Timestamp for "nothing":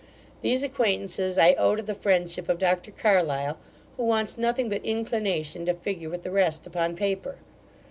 4.35-4.67